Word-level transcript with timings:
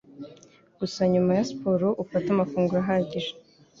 gusa 0.79 1.01
nyuma 1.11 1.31
ya 1.37 1.45
siporo 1.49 1.87
ufate 2.03 2.27
amafunguro 2.31 2.79
ahagije 2.83 3.31